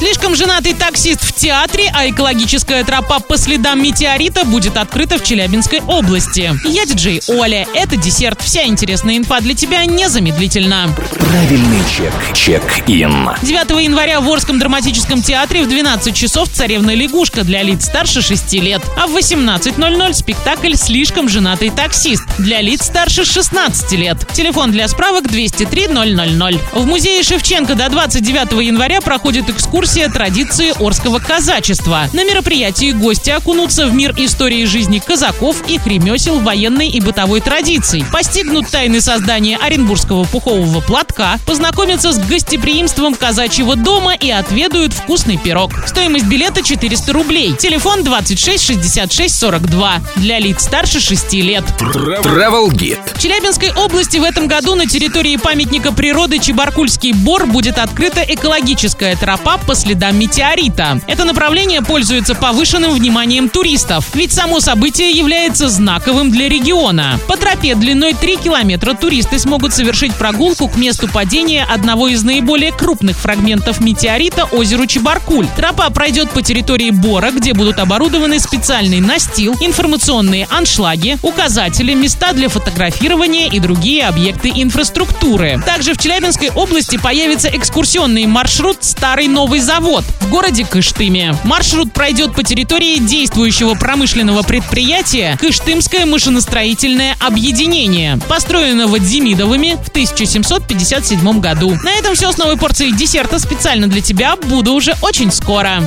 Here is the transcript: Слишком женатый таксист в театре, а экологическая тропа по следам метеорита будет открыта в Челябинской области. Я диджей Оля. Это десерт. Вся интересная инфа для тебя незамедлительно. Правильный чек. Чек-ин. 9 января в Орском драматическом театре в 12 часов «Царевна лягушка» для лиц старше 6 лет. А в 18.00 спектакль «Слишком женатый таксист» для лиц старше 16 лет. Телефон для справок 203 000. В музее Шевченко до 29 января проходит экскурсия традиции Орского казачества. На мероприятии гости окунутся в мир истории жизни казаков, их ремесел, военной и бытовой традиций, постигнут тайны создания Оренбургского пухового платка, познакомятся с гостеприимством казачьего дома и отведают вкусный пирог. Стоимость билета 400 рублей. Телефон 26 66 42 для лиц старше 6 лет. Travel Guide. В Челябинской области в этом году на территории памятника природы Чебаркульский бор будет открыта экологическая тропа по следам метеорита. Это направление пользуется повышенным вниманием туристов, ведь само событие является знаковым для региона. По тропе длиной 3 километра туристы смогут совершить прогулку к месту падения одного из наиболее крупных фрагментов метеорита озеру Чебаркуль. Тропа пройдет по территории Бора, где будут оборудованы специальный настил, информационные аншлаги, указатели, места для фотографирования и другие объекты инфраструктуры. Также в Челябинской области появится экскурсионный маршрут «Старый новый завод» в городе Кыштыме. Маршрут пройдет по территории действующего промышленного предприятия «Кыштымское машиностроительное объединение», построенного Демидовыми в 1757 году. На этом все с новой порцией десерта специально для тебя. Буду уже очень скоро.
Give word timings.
Слишком 0.00 0.34
женатый 0.34 0.72
таксист 0.72 1.20
в 1.20 1.34
театре, 1.34 1.92
а 1.94 2.08
экологическая 2.08 2.82
тропа 2.84 3.20
по 3.20 3.36
следам 3.36 3.82
метеорита 3.82 4.46
будет 4.46 4.78
открыта 4.78 5.18
в 5.18 5.22
Челябинской 5.22 5.80
области. 5.80 6.58
Я 6.64 6.86
диджей 6.86 7.20
Оля. 7.28 7.66
Это 7.74 7.98
десерт. 7.98 8.40
Вся 8.40 8.64
интересная 8.64 9.18
инфа 9.18 9.40
для 9.40 9.54
тебя 9.54 9.84
незамедлительно. 9.84 10.88
Правильный 11.18 11.82
чек. 11.94 12.14
Чек-ин. 12.34 13.28
9 13.42 13.84
января 13.84 14.22
в 14.22 14.30
Орском 14.30 14.58
драматическом 14.58 15.20
театре 15.20 15.64
в 15.64 15.68
12 15.68 16.14
часов 16.16 16.48
«Царевна 16.48 16.94
лягушка» 16.94 17.44
для 17.44 17.62
лиц 17.62 17.84
старше 17.84 18.22
6 18.22 18.54
лет. 18.54 18.80
А 18.96 19.06
в 19.06 19.14
18.00 19.14 20.14
спектакль 20.14 20.76
«Слишком 20.76 21.28
женатый 21.28 21.68
таксист» 21.68 22.24
для 22.38 22.62
лиц 22.62 22.86
старше 22.86 23.26
16 23.26 23.92
лет. 23.92 24.16
Телефон 24.32 24.72
для 24.72 24.88
справок 24.88 25.28
203 25.28 25.88
000. 25.88 26.58
В 26.72 26.86
музее 26.86 27.22
Шевченко 27.22 27.74
до 27.74 27.90
29 27.90 28.66
января 28.66 29.02
проходит 29.02 29.50
экскурсия 29.50 29.89
традиции 29.90 30.72
Орского 30.80 31.18
казачества. 31.18 32.08
На 32.12 32.24
мероприятии 32.24 32.92
гости 32.92 33.30
окунутся 33.30 33.86
в 33.88 33.92
мир 33.92 34.14
истории 34.16 34.64
жизни 34.64 35.00
казаков, 35.04 35.68
их 35.68 35.84
ремесел, 35.84 36.38
военной 36.38 36.88
и 36.88 37.00
бытовой 37.00 37.40
традиций, 37.40 38.04
постигнут 38.12 38.68
тайны 38.68 39.00
создания 39.00 39.56
Оренбургского 39.56 40.24
пухового 40.24 40.80
платка, 40.80 41.40
познакомятся 41.44 42.12
с 42.12 42.18
гостеприимством 42.18 43.16
казачьего 43.16 43.74
дома 43.74 44.14
и 44.14 44.30
отведают 44.30 44.92
вкусный 44.92 45.38
пирог. 45.38 45.72
Стоимость 45.86 46.26
билета 46.26 46.62
400 46.62 47.12
рублей. 47.12 47.56
Телефон 47.58 48.04
26 48.04 48.64
66 48.64 49.34
42 49.34 50.00
для 50.16 50.38
лиц 50.38 50.62
старше 50.62 51.00
6 51.00 51.32
лет. 51.34 51.64
Travel 51.80 52.68
Guide. 52.68 53.00
В 53.14 53.20
Челябинской 53.20 53.72
области 53.72 54.18
в 54.18 54.22
этом 54.22 54.46
году 54.46 54.76
на 54.76 54.86
территории 54.86 55.36
памятника 55.36 55.92
природы 55.92 56.38
Чебаркульский 56.38 57.12
бор 57.12 57.46
будет 57.46 57.78
открыта 57.78 58.22
экологическая 58.22 59.16
тропа 59.16 59.58
по 59.58 59.74
следам 59.80 60.18
метеорита. 60.18 61.00
Это 61.06 61.24
направление 61.24 61.82
пользуется 61.82 62.34
повышенным 62.34 62.92
вниманием 62.92 63.48
туристов, 63.48 64.06
ведь 64.14 64.32
само 64.32 64.60
событие 64.60 65.10
является 65.10 65.68
знаковым 65.68 66.30
для 66.30 66.48
региона. 66.48 67.18
По 67.26 67.36
тропе 67.36 67.74
длиной 67.74 68.14
3 68.14 68.36
километра 68.36 68.94
туристы 68.94 69.38
смогут 69.38 69.72
совершить 69.72 70.14
прогулку 70.14 70.68
к 70.68 70.76
месту 70.76 71.08
падения 71.08 71.64
одного 71.64 72.08
из 72.08 72.22
наиболее 72.22 72.72
крупных 72.72 73.16
фрагментов 73.16 73.80
метеорита 73.80 74.44
озеру 74.44 74.86
Чебаркуль. 74.86 75.46
Тропа 75.56 75.88
пройдет 75.90 76.30
по 76.30 76.42
территории 76.42 76.90
Бора, 76.90 77.30
где 77.30 77.54
будут 77.54 77.78
оборудованы 77.78 78.38
специальный 78.38 79.00
настил, 79.00 79.54
информационные 79.60 80.46
аншлаги, 80.50 81.18
указатели, 81.22 81.94
места 81.94 82.32
для 82.32 82.48
фотографирования 82.48 83.48
и 83.48 83.58
другие 83.60 84.06
объекты 84.06 84.52
инфраструктуры. 84.54 85.62
Также 85.64 85.94
в 85.94 85.98
Челябинской 85.98 86.50
области 86.50 86.98
появится 86.98 87.48
экскурсионный 87.48 88.26
маршрут 88.26 88.78
«Старый 88.80 89.28
новый 89.28 89.60
завод» 89.70 90.04
в 90.18 90.28
городе 90.30 90.64
Кыштыме. 90.64 91.36
Маршрут 91.44 91.92
пройдет 91.92 92.34
по 92.34 92.42
территории 92.42 92.98
действующего 92.98 93.74
промышленного 93.74 94.42
предприятия 94.42 95.38
«Кыштымское 95.40 96.06
машиностроительное 96.06 97.16
объединение», 97.20 98.18
построенного 98.28 98.98
Демидовыми 98.98 99.78
в 99.80 99.88
1757 99.90 101.40
году. 101.40 101.78
На 101.84 101.92
этом 101.92 102.16
все 102.16 102.32
с 102.32 102.36
новой 102.36 102.56
порцией 102.56 102.96
десерта 102.96 103.38
специально 103.38 103.86
для 103.86 104.00
тебя. 104.00 104.34
Буду 104.34 104.72
уже 104.72 104.96
очень 105.02 105.30
скоро. 105.30 105.78